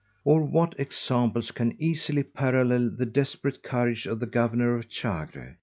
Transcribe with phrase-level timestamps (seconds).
[0.23, 5.57] Or what examples can easily parallel the desperate courage of the Governour of_ Chagre?